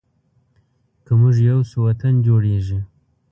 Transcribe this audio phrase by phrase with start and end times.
[1.05, 2.79] که مونږ یو شو، وطن جوړیږي.